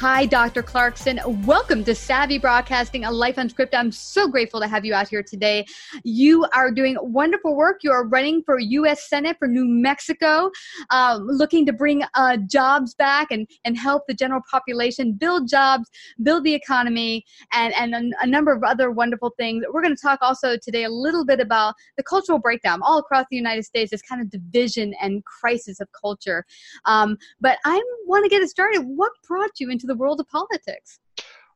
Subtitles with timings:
[0.00, 0.62] Hi, Dr.
[0.62, 1.20] Clarkson.
[1.44, 3.74] Welcome to Savvy Broadcasting, a life unscripted.
[3.74, 5.66] I'm so grateful to have you out here today.
[6.04, 7.80] You are doing wonderful work.
[7.82, 9.10] You are running for U.S.
[9.10, 10.50] Senate for New Mexico,
[10.88, 15.90] um, looking to bring uh, jobs back and, and help the general population build jobs,
[16.22, 19.66] build the economy, and, and a, a number of other wonderful things.
[19.70, 23.26] We're going to talk also today a little bit about the cultural breakdown all across
[23.30, 26.46] the United States, this kind of division and crisis of culture.
[26.86, 28.80] Um, but I want to get it started.
[28.80, 31.00] What brought you into the world of politics?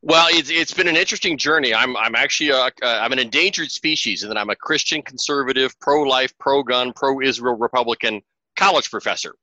[0.03, 1.73] Well, it's, it's been an interesting journey.
[1.73, 6.93] I'm, I'm actually I'm an endangered species, and then I'm a Christian conservative, pro-life, pro-gun,
[6.95, 8.21] pro-Israel Republican
[8.57, 9.35] college professor.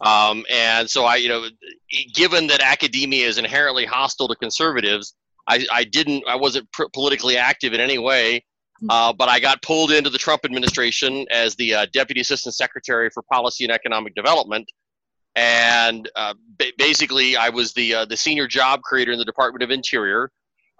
[0.00, 1.46] Um, and so I, you know,
[2.14, 5.14] given that academia is inherently hostile to conservatives,
[5.46, 8.44] I, I didn't, I wasn't pr- politically active in any way.
[8.80, 8.90] Hmm.
[8.90, 13.10] Uh, but I got pulled into the Trump administration as the uh, Deputy Assistant Secretary
[13.10, 14.66] for Policy and Economic Development
[15.38, 19.62] and uh, ba- basically I was the uh, the senior job creator in the Department
[19.62, 20.30] of Interior.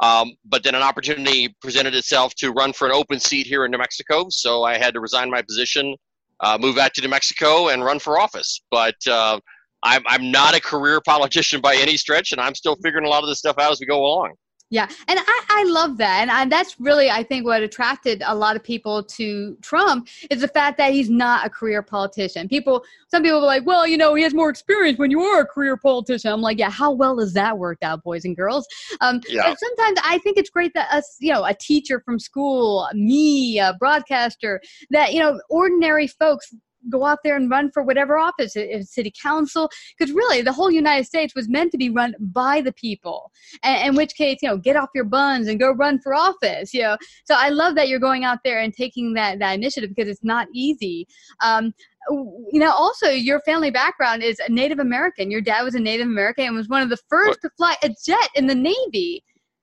[0.00, 3.72] Um, but then an opportunity presented itself to run for an open seat here in
[3.72, 5.96] New Mexico, so I had to resign my position,
[6.38, 8.60] uh, move back to New Mexico, and run for office.
[8.70, 9.40] But uh,
[9.82, 13.22] I'm I'm not a career politician by any stretch, and I'm still figuring a lot
[13.22, 14.34] of this stuff out as we go along.
[14.70, 18.34] Yeah, and I, I love that, and I, that's really I think what attracted a
[18.34, 22.48] lot of people to Trump is the fact that he's not a career politician.
[22.48, 25.41] People, some people are like, well, you know, he has more experience when you are
[25.41, 26.30] a career politician.
[26.30, 28.66] I'm like, yeah, how well has that worked out, boys and girls?
[29.00, 29.55] Um, yeah.
[29.55, 33.75] sometimes I think it's great that us, you know, a teacher from school, me, a
[33.78, 34.60] broadcaster,
[34.91, 36.55] that you know, ordinary folks
[36.90, 41.04] go out there and run for whatever office, city council, because really the whole United
[41.04, 43.32] States was meant to be run by the people.
[43.62, 46.72] And in which case, you know, get off your buns and go run for office.
[46.72, 49.90] You know, so I love that you're going out there and taking that that initiative
[49.94, 51.06] because it's not easy.
[51.40, 51.72] Um,
[52.10, 55.30] you know, also your family background is a Native American.
[55.30, 57.42] Your dad was a Native American and was one of the first what?
[57.42, 59.22] to fly a jet in the Navy.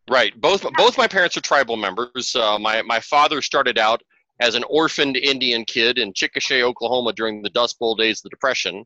[0.09, 0.39] Right.
[0.39, 2.35] Both both my parents are tribal members.
[2.35, 4.03] Uh, my my father started out
[4.39, 8.29] as an orphaned Indian kid in Chickasha, Oklahoma during the Dust Bowl days of the
[8.29, 8.85] Depression.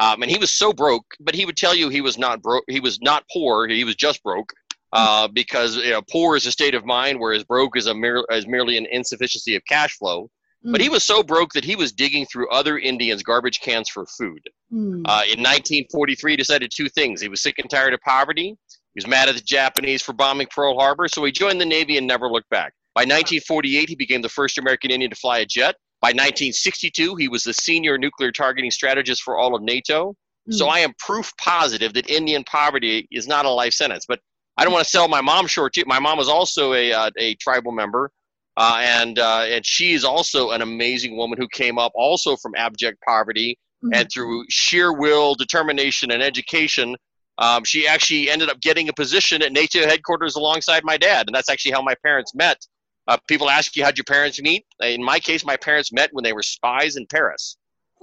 [0.00, 2.64] Um, and he was so broke, but he would tell you he was not broke.
[2.68, 3.66] He was not poor.
[3.68, 4.52] He was just broke
[4.92, 8.24] uh, because you know, poor is a state of mind, whereas broke is a mere,
[8.30, 10.30] is merely an insufficiency of cash flow.
[10.64, 10.72] Mm.
[10.72, 14.06] But he was so broke that he was digging through other Indians' garbage cans for
[14.06, 14.42] food.
[14.72, 15.02] Mm.
[15.06, 18.56] Uh, in 1943, he decided two things: he was sick and tired of poverty.
[18.94, 21.96] He was mad at the Japanese for bombing Pearl Harbor, so he joined the Navy
[21.96, 22.72] and never looked back.
[22.94, 25.76] By 1948, he became the first American Indian to fly a jet.
[26.00, 30.14] By 1962, he was the senior nuclear targeting strategist for all of NATO.
[30.48, 30.54] Mm.
[30.54, 34.06] So I am proof positive that Indian poverty is not a life sentence.
[34.08, 34.20] But
[34.56, 35.74] I don't want to sell my mom short.
[35.74, 35.84] Too.
[35.86, 38.10] My mom was also a, uh, a tribal member,
[38.56, 42.54] uh, and uh, and she is also an amazing woman who came up also from
[42.56, 43.90] abject poverty, mm.
[43.94, 46.96] and through sheer will, determination, and education,
[47.38, 51.34] um, she actually ended up getting a position at NATO headquarters alongside my dad, and
[51.34, 52.58] that's actually how my parents met.
[53.08, 54.64] Uh, people ask you how'd your parents meet.
[54.80, 57.56] In my case, my parents met when they were spies in Paris.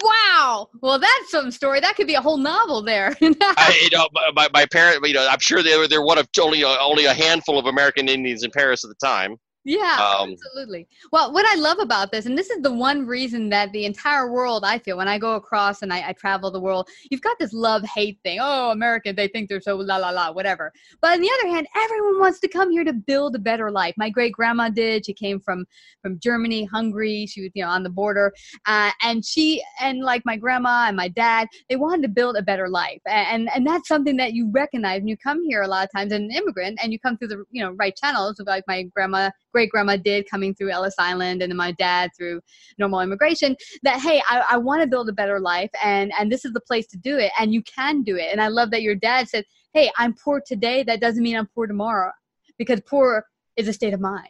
[0.04, 0.70] Wow.
[0.82, 1.80] Well, that's some story.
[1.80, 3.16] That could be a whole novel there.
[3.22, 6.28] I, you know, my, my parents, you know, I'm sure they were, they're one of
[6.40, 9.38] only, only a handful of American Indians in Paris at the time.
[9.68, 10.88] Yeah, um, absolutely.
[11.12, 14.32] Well, what I love about this, and this is the one reason that the entire
[14.32, 17.38] world, I feel, when I go across and I, I travel the world, you've got
[17.38, 18.40] this love hate thing.
[18.42, 20.72] Oh, American, they think they're so la la la, whatever.
[21.02, 23.94] But on the other hand, everyone wants to come here to build a better life.
[23.98, 25.06] My great grandma did.
[25.06, 25.66] She came from
[26.02, 27.26] from Germany, Hungary.
[27.26, 28.32] She was, you know, on the border,
[28.68, 32.42] uh, and she and like my grandma and my dad, they wanted to build a
[32.42, 35.84] better life, and and that's something that you recognize when you come here a lot
[35.84, 38.64] of times, as an immigrant, and you come through the you know right channels, like
[38.66, 42.42] my grandma great grandma did coming through Ellis Island and then my dad through
[42.78, 46.46] normal immigration that hey I, I want to build a better life and and this
[46.46, 48.84] is the place to do it and you can do it and I love that
[48.84, 52.12] your dad said hey I'm poor today that doesn't mean I'm poor tomorrow
[52.60, 53.26] because poor
[53.56, 54.30] is a state of mind.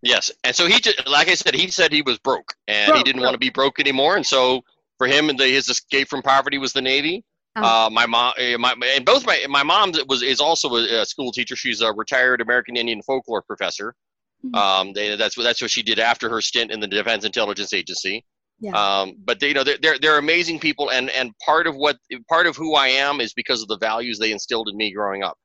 [0.00, 2.98] Yes, and so he just like I said he said he was broke and broke,
[2.98, 3.30] he didn't broke.
[3.30, 4.62] want to be broke anymore and so
[4.98, 7.24] for him and his escape from poverty was the Navy.
[7.56, 7.86] Uh-huh.
[7.86, 11.32] Uh, my mom, eh, my and both my my mom was is also a, school
[11.32, 11.54] teacher.
[11.54, 13.94] She's a retired American Indian folklore professor.
[14.44, 14.54] Mm-hmm.
[14.54, 17.72] Um, they, that's what that's what she did after her stint in the Defense Intelligence
[17.72, 18.24] Agency.
[18.60, 18.72] Yeah.
[18.72, 21.96] Um, but they, you know, they're, they're, they're amazing people, and and part of what
[22.28, 25.22] part of who I am is because of the values they instilled in me growing
[25.22, 25.36] up.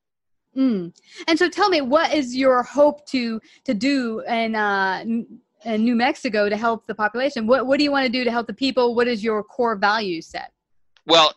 [0.55, 0.95] Mm.
[1.27, 5.95] And so, tell me, what is your hope to to do in, uh, in New
[5.95, 7.47] Mexico to help the population?
[7.47, 8.95] What what do you want to do to help the people?
[8.95, 10.51] What is your core value set?
[11.07, 11.33] Well,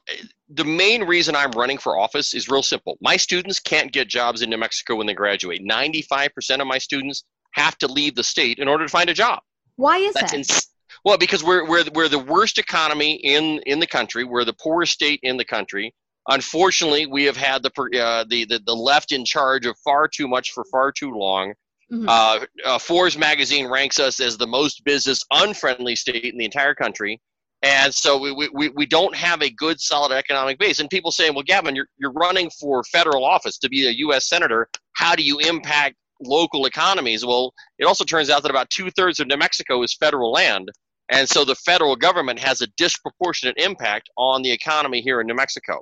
[0.48, 2.98] the main reason I'm running for office is real simple.
[3.00, 5.62] My students can't get jobs in New Mexico when they graduate.
[5.62, 9.41] 95% of my students have to leave the state in order to find a job.
[9.76, 10.38] Why is That's that?
[10.38, 10.67] Ins-
[11.05, 14.25] well, because we're, we're, we're the worst economy in, in the country.
[14.25, 15.94] We're the poorest state in the country.
[16.29, 20.29] Unfortunately, we have had the, uh, the, the the left in charge of far too
[20.29, 21.55] much for far too long.
[21.91, 22.08] Mm-hmm.
[22.08, 26.75] Uh, uh, Forbes magazine ranks us as the most business unfriendly state in the entire
[26.75, 27.20] country.
[27.62, 30.79] And so we, we, we don't have a good, solid economic base.
[30.79, 34.29] And people saying, well, Gavin, you're, you're running for federal office to be a U.S.
[34.29, 34.69] Senator.
[34.93, 37.25] How do you impact local economies?
[37.25, 40.70] Well, it also turns out that about two thirds of New Mexico is federal land.
[41.11, 45.34] And so the federal government has a disproportionate impact on the economy here in New
[45.34, 45.81] Mexico.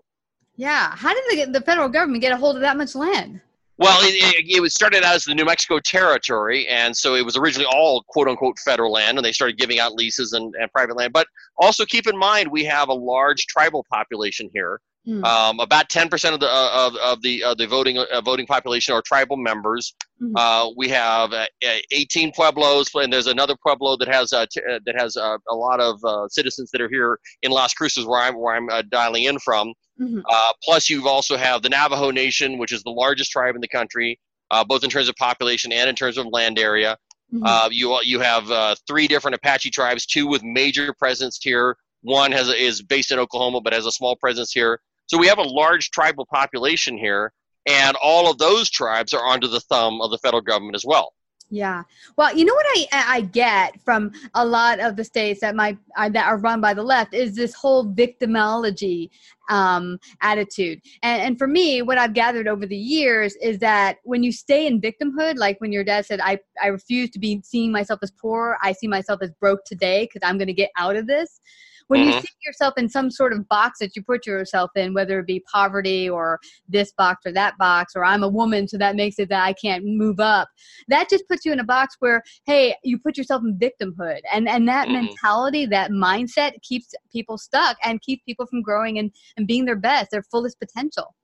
[0.56, 0.94] Yeah.
[0.96, 3.40] How did the, the federal government get a hold of that much land?
[3.78, 7.24] Well, it, it, it, was started out as the New Mexico Territory, and so it
[7.24, 10.70] was originally all quote unquote federal land, and they started giving out leases and, and
[10.72, 11.12] private land.
[11.12, 14.80] But also keep in mind, we have a large tribal population here.
[15.08, 15.24] Mm.
[15.24, 18.92] Um, about 10% of the uh, of, of the uh, the voting uh, voting population
[18.92, 19.94] are tribal members.
[20.20, 20.36] Mm-hmm.
[20.36, 24.94] Uh, we have uh, 18 pueblos, and there's another pueblo that has uh, t- that
[24.98, 25.98] has a lot of
[26.30, 29.72] citizens that are here in Las Cruces, where I'm where I'm dialing in from.
[29.98, 30.20] Mm-hmm.
[30.28, 33.68] Uh, plus, you also have the Navajo Nation, which is the largest tribe in the
[33.68, 34.20] country,
[34.50, 36.98] uh, both in terms of population and in terms of land area.
[37.32, 37.44] Mm-hmm.
[37.44, 41.76] Uh, you you have uh, three different Apache tribes, two with major presence here.
[42.02, 44.80] One has is based in Oklahoma, but has a small presence here.
[45.08, 47.32] So we have a large tribal population here,
[47.66, 51.12] and all of those tribes are under the thumb of the federal government as well.
[51.50, 51.84] Yeah.
[52.16, 56.08] Well, you know what I I get from a lot of the states that uh,
[56.10, 59.08] that are run by the left is this whole victimology
[59.48, 60.80] um, attitude.
[61.02, 64.66] And and for me, what I've gathered over the years is that when you stay
[64.66, 68.10] in victimhood, like when your dad said, "I I refuse to be seeing myself as
[68.10, 68.58] poor.
[68.62, 71.40] I see myself as broke today because I'm going to get out of this."
[71.88, 72.10] When mm-hmm.
[72.10, 75.26] you see yourself in some sort of box that you put yourself in, whether it
[75.26, 76.38] be poverty or
[76.68, 79.52] this box or that box, or I'm a woman, so that makes it that I
[79.54, 80.48] can't move up,
[80.88, 84.20] that just puts you in a box where, hey, you put yourself in victimhood.
[84.32, 85.06] And, and that mm-hmm.
[85.06, 89.76] mentality, that mindset keeps people stuck and keeps people from growing and, and being their
[89.76, 91.14] best, their fullest potential.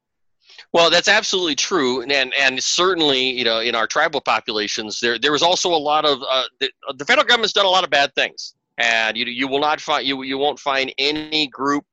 [0.74, 5.32] Well, that's absolutely true, and and certainly, you know, in our tribal populations, there there
[5.32, 8.14] was also a lot of uh, the, the federal government's done a lot of bad
[8.14, 11.84] things and you you will not find you you won't find any group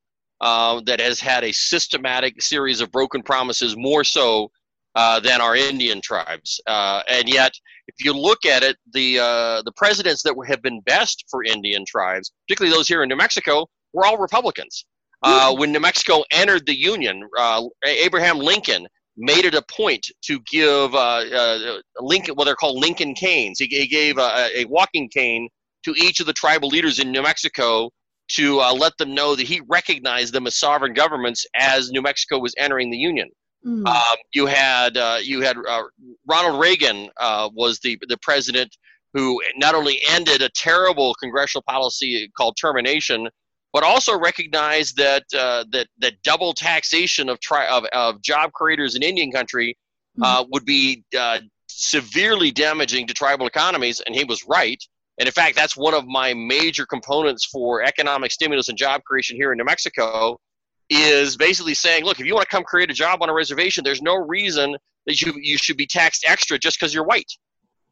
[0.41, 4.49] uh, that has had a systematic series of broken promises more so
[4.95, 6.59] uh, than our Indian tribes.
[6.67, 7.51] Uh, and yet,
[7.87, 11.85] if you look at it, the uh, the presidents that have been best for Indian
[11.87, 14.85] tribes, particularly those here in New Mexico, were all Republicans.
[15.23, 18.87] Uh, when New Mexico entered the Union, uh, Abraham Lincoln
[19.17, 20.93] made it a point to give
[21.99, 23.59] Lincoln, what they're called Lincoln canes.
[23.59, 25.47] He, he gave a, a walking cane
[25.83, 27.89] to each of the tribal leaders in New Mexico
[28.35, 32.39] to uh, let them know that he recognized them as sovereign governments as New Mexico
[32.39, 33.29] was entering the Union.
[33.65, 33.85] Mm.
[33.85, 35.83] Um, you had uh, you had uh,
[36.27, 38.75] Ronald Reagan uh, was the the president
[39.13, 43.27] who not only ended a terrible congressional policy called termination,
[43.73, 48.95] but also recognized that uh, that that double taxation of, tri- of, of job creators
[48.95, 49.77] in Indian country
[50.17, 50.47] mm.
[50.51, 51.03] would be
[51.67, 54.81] severely damaging to tribal economies, and he was right.
[55.19, 59.35] And in fact, that's one of my major components for economic stimulus and job creation
[59.35, 60.39] here in New Mexico
[60.89, 63.83] is basically saying, look, if you want to come create a job on a reservation,
[63.83, 64.75] there's no reason
[65.05, 67.31] that you, you should be taxed extra just because you're white.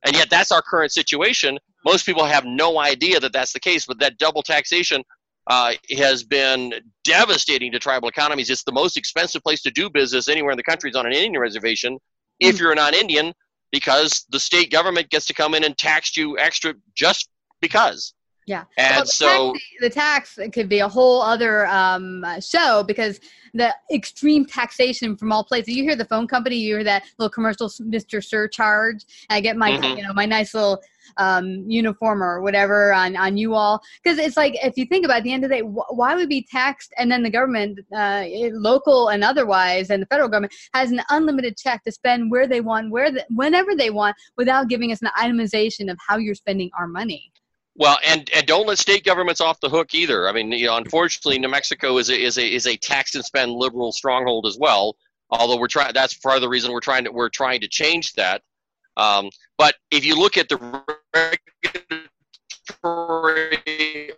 [0.05, 1.57] And yet that's our current situation.
[1.85, 5.03] Most people have no idea that that's the case, but that double taxation
[5.49, 8.49] uh, has been devastating to tribal economies.
[8.49, 11.13] It's the most expensive place to do business anywhere in the country is on an
[11.13, 11.97] Indian reservation.
[12.39, 12.63] If hmm.
[12.63, 13.33] you're a non-Indian,
[13.71, 17.29] because the state government gets to come in and tax you extra just
[17.61, 18.13] because.
[18.49, 18.63] Yeah.
[18.77, 23.19] And well, the so tax, the tax could be a whole other um, show because
[23.53, 25.75] the extreme taxation from all places.
[25.75, 28.25] You hear the phone company, you hear that little commercial, Mr.
[28.25, 29.05] Surcharge.
[29.29, 29.97] And I get my, mm-hmm.
[29.97, 30.81] you know, my nice little
[31.17, 33.83] um, uniform or whatever on, on you all.
[34.03, 35.95] Because it's like, if you think about it, at the end of the day, wh-
[35.95, 36.91] why would be taxed?
[36.97, 41.55] And then the government, uh, local and otherwise, and the federal government has an unlimited
[41.55, 45.09] check to spend where they want, where the, whenever they want, without giving us an
[45.19, 47.31] itemization of how you're spending our money.
[47.75, 50.27] Well, and, and don't let state governments off the hook either.
[50.27, 53.23] I mean, you know, unfortunately, New Mexico is a, is a is a tax and
[53.23, 54.97] spend liberal stronghold as well.
[55.29, 58.13] Although we're trying, that's part of the reason we're trying to we're trying to change
[58.13, 58.41] that.
[58.97, 60.57] Um, but if you look at the
[62.83, 64.11] regulatory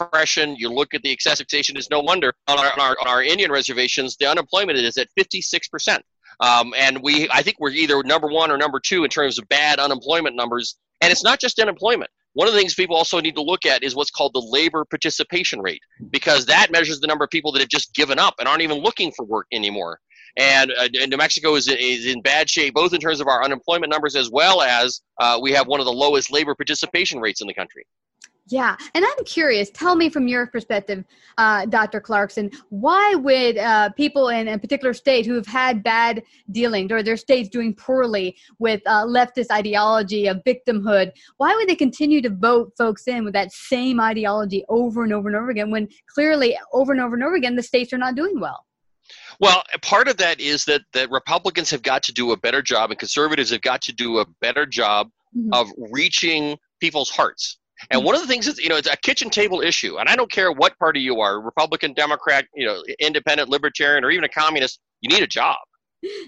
[0.00, 3.08] oppression, you look at the excessive taxation, it's no wonder on our, on our, on
[3.08, 6.00] our Indian reservations, the unemployment is at 56%.
[6.40, 9.48] Um, and we, I think we're either number one or number two in terms of
[9.48, 10.76] bad unemployment numbers.
[11.00, 12.10] And it's not just unemployment.
[12.34, 14.84] One of the things people also need to look at is what's called the labor
[14.84, 18.48] participation rate, because that measures the number of people that have just given up and
[18.48, 20.00] aren't even looking for work anymore.
[20.38, 23.90] And, uh, New Mexico is, is in bad shape, both in terms of our unemployment
[23.90, 27.46] numbers as well as uh, we have one of the lowest labor participation rates in
[27.46, 27.84] the country.
[28.48, 29.70] Yeah, and I'm curious.
[29.70, 31.04] Tell me from your perspective,
[31.38, 32.00] uh, Dr.
[32.00, 37.04] Clarkson, why would uh, people in a particular state who have had bad dealings or
[37.04, 42.30] their states doing poorly with uh, leftist ideology of victimhood, why would they continue to
[42.30, 46.58] vote folks in with that same ideology over and over and over again when clearly
[46.72, 48.66] over and over and over again the states are not doing well?
[49.40, 52.90] Well, part of that is that that Republicans have got to do a better job,
[52.90, 55.52] and conservatives have got to do a better job mm-hmm.
[55.52, 57.58] of reaching people's hearts
[57.90, 59.98] and one of the things is, you know, it's a kitchen table issue.
[59.98, 64.10] And I don't care what party you are, Republican, Democrat, you know, independent, libertarian, or
[64.10, 65.58] even a communist, you need a job.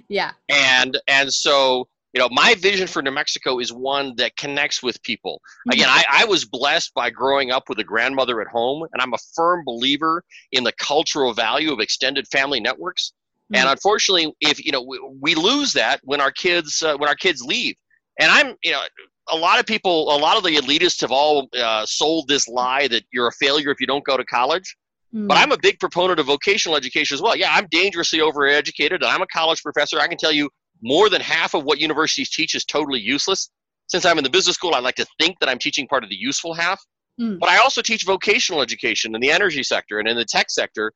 [0.09, 0.33] Yeah.
[0.49, 5.03] And and so, you know, my vision for New Mexico is one that connects with
[5.03, 5.41] people.
[5.65, 5.73] Hmm.
[5.73, 9.13] Again, I, I was blessed by growing up with a grandmother at home, and I'm
[9.15, 13.13] a firm believer in the cultural value of extended family networks.
[13.53, 13.61] Mm-hmm.
[13.61, 17.17] And unfortunately, if you know, we, we lose that when our kids uh, when our
[17.17, 17.75] kids leave.
[18.21, 18.81] And I'm, you know,
[19.31, 22.88] a lot of people, a lot of the elitists have all uh, sold this lie
[22.88, 24.76] that you're a failure if you don't go to college.
[25.14, 25.28] Mm.
[25.28, 27.37] But I'm a big proponent of vocational education as well.
[27.37, 30.00] Yeah, I'm dangerously overeducated, and I'm a college professor.
[30.00, 30.50] I can tell you
[30.83, 33.50] more than half of what universities teach is totally useless.
[33.87, 36.11] Since I'm in the business school, I like to think that I'm teaching part of
[36.11, 36.83] the useful half.
[37.21, 37.38] Mm.
[37.38, 40.93] But I also teach vocational education in the energy sector and in the tech sector.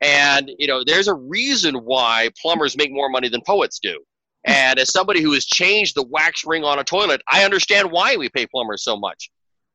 [0.00, 4.00] And you know, there's a reason why plumbers make more money than poets do.
[4.44, 8.16] And as somebody who has changed the wax ring on a toilet, I understand why
[8.16, 9.30] we pay plumbers so much.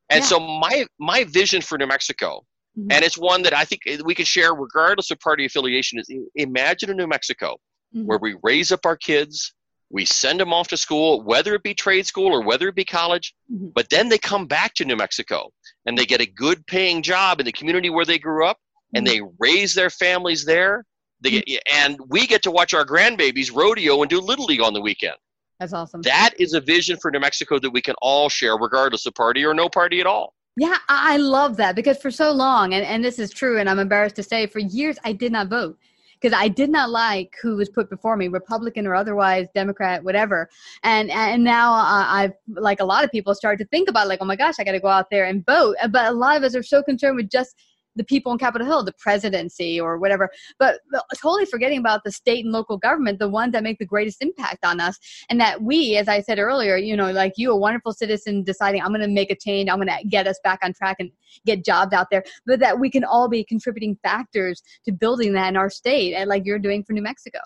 [0.10, 0.28] And yeah.
[0.28, 2.46] so my my vision for New Mexico,
[2.78, 2.92] mm-hmm.
[2.92, 6.90] and it's one that I think we can share regardless of party affiliation, is imagine
[6.90, 7.58] a New Mexico
[7.96, 8.06] mm-hmm.
[8.06, 9.54] where we raise up our kids,
[9.90, 12.86] we send them off to school, whether it be trade school or whether it be
[12.86, 13.68] college, mm-hmm.
[13.74, 15.52] but then they come back to New Mexico
[15.86, 18.58] and they get a good paying job in the community where they grew up
[18.94, 19.26] and mm-hmm.
[19.26, 20.84] they raise their families there
[21.22, 24.74] they get, and we get to watch our grandbabies rodeo and do little league on
[24.74, 25.16] the weekend.
[25.60, 26.02] That's awesome.
[26.04, 29.44] That is a vision for New Mexico that we can all share, regardless of party
[29.44, 30.34] or no party at all.
[30.56, 33.80] Yeah, I love that because for so long, and, and this is true, and I'm
[33.80, 35.78] embarrassed to say, for years I did not vote
[36.20, 40.50] because I did not like who was put before me, Republican or otherwise, Democrat, whatever.
[40.84, 44.20] And and now uh, I've like a lot of people started to think about like,
[44.22, 45.76] oh my gosh, I got to go out there and vote.
[45.92, 47.56] But a lot of us are so concerned with just
[47.98, 52.12] the people in Capitol Hill, the presidency or whatever, but, but totally forgetting about the
[52.12, 54.98] state and local government, the ones that make the greatest impact on us.
[55.30, 58.82] And that we, as I said earlier, you know, like you, a wonderful citizen deciding,
[58.82, 61.12] I'm going to make a change, I'm going to get us back on track and
[61.46, 65.50] get jobs out there, but that we can all be contributing factors to building that
[65.50, 67.40] in our state, and like you're doing for New Mexico.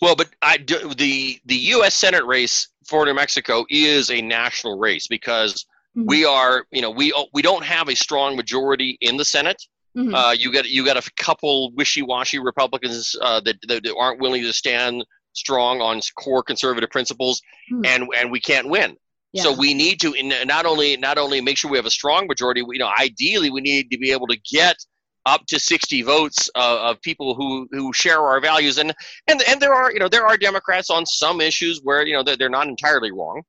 [0.00, 1.94] Well, but I do, the the U.S.
[1.94, 6.06] Senate race for New Mexico is a national race because mm-hmm.
[6.06, 9.62] we are, you know, we we don't have a strong majority in the Senate.
[9.96, 10.14] Mm-hmm.
[10.14, 14.52] Uh, you got you got a couple wishy-washy Republicans uh, that, that, aren't willing to
[14.52, 17.40] stand strong on core conservative principles,
[17.72, 17.84] mm-hmm.
[17.84, 18.96] and and we can't win.
[19.32, 19.44] Yeah.
[19.44, 22.62] So we need to not only not only make sure we have a strong majority.
[22.68, 24.76] You know, ideally we need to be able to get
[25.26, 28.92] up to 60 votes uh, of people who who share our values, and
[29.28, 32.22] and and there are you know there are Democrats on some issues where you know
[32.22, 33.42] they're, they're not entirely wrong.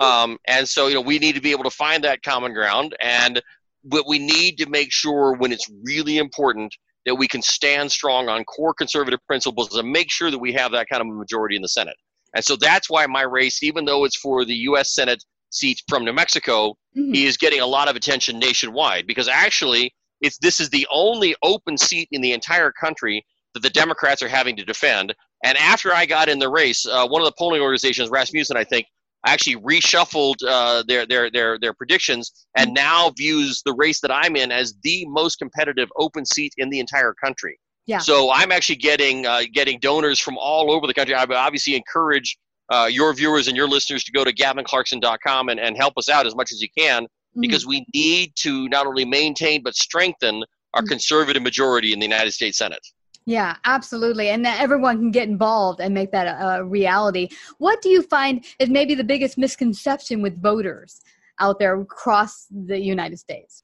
[0.00, 2.96] Um, and so, you know, we need to be able to find that common ground.
[3.00, 3.40] And
[3.84, 6.74] but we need to make sure when it's really important
[7.06, 10.72] that we can stand strong on core conservative principles and make sure that we have
[10.72, 11.96] that kind of a majority in the Senate.
[12.34, 14.94] And so that's why my race, even though it's for the U.S.
[14.94, 17.14] Senate seat from New Mexico, mm-hmm.
[17.14, 21.78] is getting a lot of attention nationwide because actually, it's this is the only open
[21.78, 25.14] seat in the entire country that the Democrats are having to defend.
[25.42, 28.64] And after I got in the race, uh, one of the polling organizations, Rasmussen, I
[28.64, 28.86] think,
[29.26, 32.74] actually reshuffled uh, their, their, their, their predictions and mm-hmm.
[32.74, 36.80] now views the race that I'm in as the most competitive open seat in the
[36.80, 37.58] entire country.
[37.86, 37.98] Yeah.
[37.98, 41.14] So I'm actually getting uh, getting donors from all over the country.
[41.14, 42.38] I obviously encourage
[42.70, 46.26] uh, your viewers and your listeners to go to gavinclarkson.com and, and help us out
[46.26, 47.40] as much as you can mm-hmm.
[47.40, 50.88] because we need to not only maintain but strengthen our mm-hmm.
[50.88, 52.86] conservative majority in the United States Senate.
[53.26, 54.30] Yeah, absolutely.
[54.30, 57.28] And that everyone can get involved and make that a, a, reality.
[57.58, 61.00] What do you find is maybe the biggest misconception with voters
[61.38, 63.62] out there across the United States?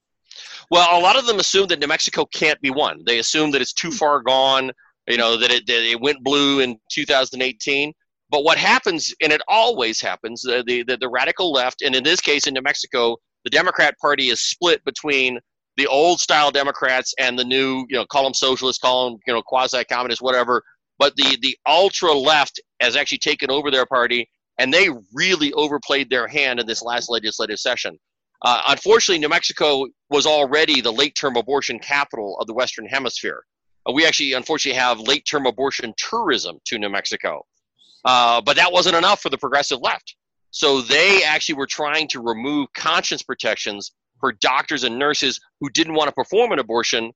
[0.71, 3.03] Well, a lot of them assume that New Mexico can't be won.
[3.07, 3.97] They assume that it's too hmm.
[3.97, 4.73] far gone,
[5.09, 7.93] you know, that it, that it went blue in 2018.
[8.29, 12.21] But what happens, and it always happens, the, the, the radical left, and in this
[12.21, 15.39] case in New Mexico, the Democrat Party is split between
[15.77, 19.33] the old style Democrats and the new, you know, call them socialists, call them, you
[19.33, 20.63] know, quasi communists, whatever.
[20.99, 24.29] But the, the ultra left has actually taken over their party,
[24.59, 27.99] and they really overplayed their hand in this last legislative session.
[28.43, 33.43] Uh, unfortunately, New Mexico was already the late term abortion capital of the Western Hemisphere.
[33.89, 37.45] Uh, we actually, unfortunately, have late term abortion tourism to New Mexico.
[38.05, 40.17] Uh, but that wasn't enough for the progressive left.
[40.51, 45.95] So they actually were trying to remove conscience protections for doctors and nurses who didn't
[45.95, 47.13] want to perform an abortion.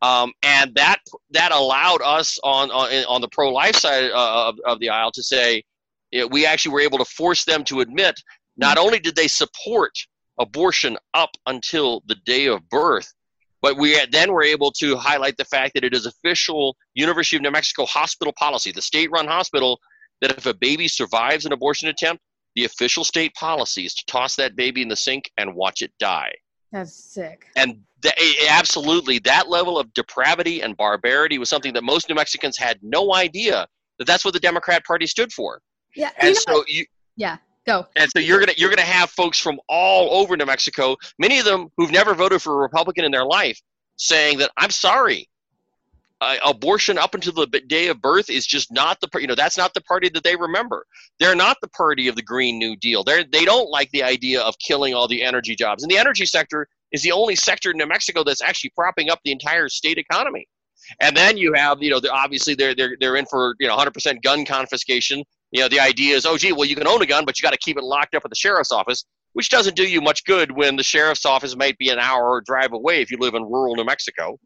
[0.00, 0.98] Um, and that
[1.30, 5.12] that allowed us on on, on the pro life side uh, of, of the aisle
[5.12, 5.62] to say
[6.12, 8.14] know, we actually were able to force them to admit
[8.56, 9.92] not only did they support
[10.38, 13.12] abortion up until the day of birth,
[13.60, 17.42] but we then were able to highlight the fact that it is official University of
[17.42, 19.78] New Mexico hospital policy, the state-run hospital,
[20.20, 22.22] that if a baby survives an abortion attempt,
[22.54, 25.92] the official state policy is to toss that baby in the sink and watch it
[25.98, 26.32] die.
[26.72, 27.46] That's sick.
[27.56, 28.14] And th-
[28.48, 33.14] absolutely, that level of depravity and barbarity was something that most New Mexicans had no
[33.14, 33.66] idea
[33.98, 35.60] that that's what the Democrat Party stood for.
[35.94, 36.10] Yeah.
[36.18, 36.84] And so you,
[37.16, 37.36] yeah.
[37.64, 37.86] Go.
[37.94, 41.44] And so you're gonna you're gonna have folks from all over New Mexico, many of
[41.44, 43.60] them who've never voted for a Republican in their life,
[43.96, 45.28] saying that I'm sorry,
[46.22, 49.58] uh, abortion up until the day of birth is just not the you know that's
[49.58, 50.86] not the party that they remember.
[51.18, 53.04] They're not the party of the Green New Deal.
[53.04, 55.82] They they don't like the idea of killing all the energy jobs.
[55.82, 59.20] And the energy sector is the only sector in New Mexico that's actually propping up
[59.24, 60.46] the entire state economy.
[61.00, 64.22] And then you have, you know, obviously they're they're they're in for you know 100%
[64.22, 67.24] gun confiscation you know, the idea is, oh, gee, well, you can own a gun,
[67.24, 69.86] but you got to keep it locked up at the sheriff's office, which doesn't do
[69.86, 73.18] you much good when the sheriff's office might be an hour drive away if you
[73.18, 74.40] live in rural New Mexico.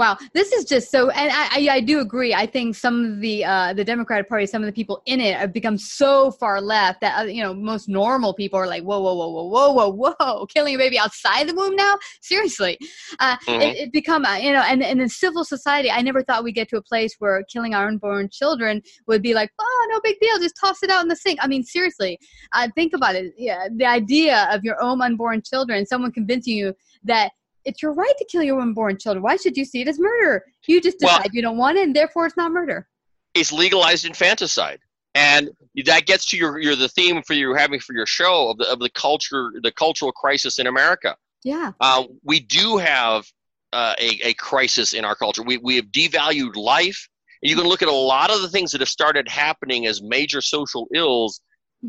[0.00, 2.32] Wow, this is just so, and I, I, I, do agree.
[2.32, 5.36] I think some of the uh, the Democratic Party, some of the people in it,
[5.36, 8.98] have become so far left that uh, you know most normal people are like, whoa,
[8.98, 11.98] whoa, whoa, whoa, whoa, whoa, whoa, killing a baby outside the womb now?
[12.22, 12.78] Seriously,
[13.18, 13.60] uh, mm-hmm.
[13.60, 16.54] it, it become uh, you know, and, and in civil society, I never thought we'd
[16.54, 20.16] get to a place where killing our unborn children would be like, oh, no big
[20.18, 21.40] deal, just toss it out in the sink.
[21.42, 22.18] I mean, seriously,
[22.54, 23.34] uh, think about it.
[23.36, 27.32] Yeah, the idea of your own unborn children, someone convincing you that
[27.64, 29.22] it's your right to kill your unborn children.
[29.22, 30.44] Why should you see it as murder?
[30.66, 32.88] You just decide well, you don't want it, and therefore it's not murder.
[33.34, 34.80] It's legalized infanticide,
[35.14, 35.50] and
[35.84, 38.70] that gets to your, your the theme for you having for your show of the
[38.70, 41.16] of the culture, the cultural crisis in America.
[41.44, 43.24] Yeah, uh, we do have
[43.72, 45.42] uh, a a crisis in our culture.
[45.42, 47.08] We we have devalued life.
[47.42, 50.42] You can look at a lot of the things that have started happening as major
[50.42, 51.40] social ills,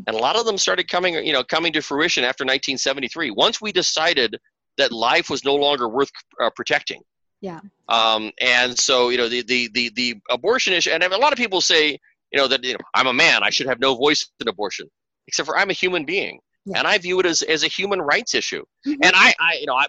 [0.06, 3.30] and a lot of them started coming you know coming to fruition after 1973.
[3.32, 4.38] Once we decided
[4.78, 7.02] that life was no longer worth uh, protecting.
[7.40, 7.60] Yeah.
[7.88, 11.38] Um, and so you know the, the the the abortion issue, and a lot of
[11.38, 11.98] people say
[12.30, 14.88] you know that you know I'm a man, I should have no voice in abortion,
[15.26, 16.40] except for I'm a human being.
[16.64, 16.78] Yeah.
[16.78, 19.02] And I view it as, as a human rights issue, mm-hmm.
[19.02, 19.86] and I, I, you know, I,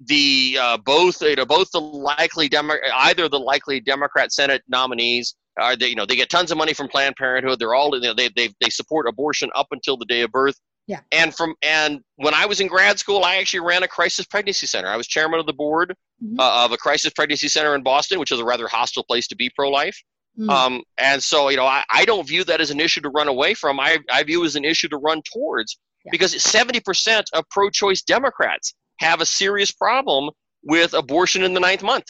[0.00, 5.34] the uh, both, you know, both the likely Demo- either the likely Democrat Senate nominees
[5.58, 7.58] are they, you know, they get tons of money from Planned Parenthood.
[7.58, 10.58] They're all, you know, they, they, they support abortion up until the day of birth.
[10.86, 11.00] Yeah.
[11.10, 14.66] And from and when I was in grad school, I actually ran a crisis pregnancy
[14.66, 14.88] center.
[14.88, 16.38] I was chairman of the board mm-hmm.
[16.38, 19.36] uh, of a crisis pregnancy center in Boston, which is a rather hostile place to
[19.36, 20.00] be pro-life.
[20.38, 20.50] Mm.
[20.50, 23.26] Um, and so, you know, I, I don't view that as an issue to run
[23.26, 23.80] away from.
[23.80, 26.10] I, I view as an issue to run towards yeah.
[26.12, 30.30] because 70% of pro-choice Democrats have a serious problem
[30.62, 32.04] with abortion in the ninth month.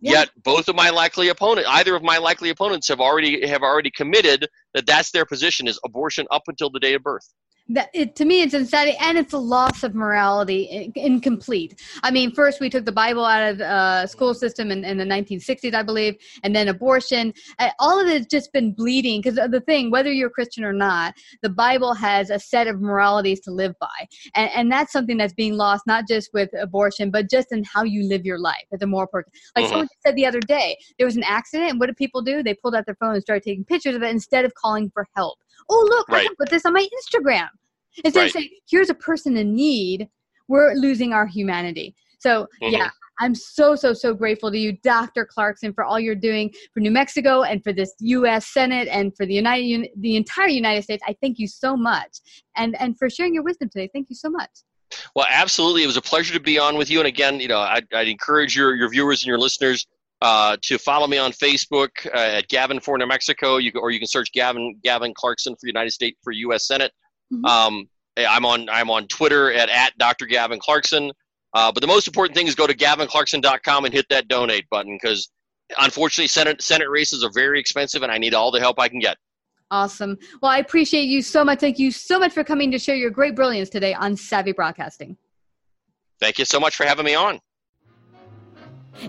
[0.00, 0.12] Yeah.
[0.12, 3.90] Yet both of my likely opponents, either of my likely opponents, have already have already
[3.90, 7.26] committed that that's their position is abortion up until the day of birth
[7.68, 11.80] that it, to me it's insanity and it's a loss of morality incomplete.
[12.02, 14.98] I mean first we took the bible out of the uh, school system in, in,
[14.98, 17.32] the 1960s i believe and then abortion.
[17.78, 20.72] All of it has just been bleeding because the thing whether you're a christian or
[20.72, 24.08] not the bible has a set of moralities to live by.
[24.34, 27.82] And, and that's something that's being lost not just with abortion but just in how
[27.84, 29.30] you live your life as a more person.
[29.54, 29.70] Like mm-hmm.
[29.70, 32.42] someone said the other day there was an accident and what did people do?
[32.42, 35.06] They pulled out their phone and started taking pictures of it instead of calling for
[35.14, 36.20] help oh look right.
[36.20, 37.48] i can put this on my instagram.
[38.04, 38.26] Instead right.
[38.26, 40.08] of saying here's a person in need
[40.48, 41.94] we're losing our humanity.
[42.18, 42.74] So mm-hmm.
[42.74, 42.90] yeah
[43.20, 46.90] i'm so so so grateful to you dr clarkson for all you're doing for new
[46.90, 51.02] mexico and for this us senate and for the united the entire united states.
[51.06, 52.20] I thank you so much.
[52.56, 53.88] And and for sharing your wisdom today.
[53.92, 54.50] Thank you so much.
[55.14, 55.82] Well absolutely.
[55.82, 56.98] It was a pleasure to be on with you.
[56.98, 59.86] And again you know i'd, I'd encourage your, your viewers and your listeners
[60.20, 63.90] uh, to follow me on Facebook uh, at Gavin for New Mexico, you can, or
[63.90, 66.66] you can search Gavin Gavin Clarkson for United States for U.S.
[66.66, 66.92] Senate.
[67.32, 67.44] Mm-hmm.
[67.44, 70.26] Um, I'm on I'm on Twitter at, at Dr.
[70.26, 71.12] Gavin Clarkson.
[71.54, 74.98] Uh, but the most important thing is go to gavinclarkson.com and hit that donate button
[75.00, 75.30] because
[75.78, 78.98] unfortunately Senate Senate races are very expensive and I need all the help I can
[78.98, 79.16] get.
[79.70, 80.16] Awesome.
[80.40, 81.60] Well, I appreciate you so much.
[81.60, 85.16] Thank you so much for coming to share your great brilliance today on Savvy Broadcasting.
[86.20, 87.38] Thank you so much for having me on.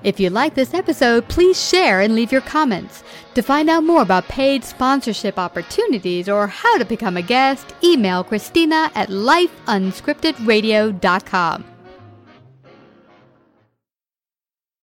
[0.03, 3.03] If you like this episode, please share and leave your comments.
[3.35, 8.23] To find out more about paid sponsorship opportunities or how to become a guest, email
[8.23, 11.68] Christina at lifeunscriptedradio.com.